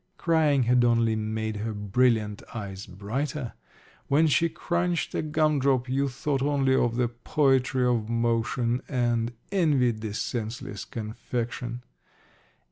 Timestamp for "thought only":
6.09-6.73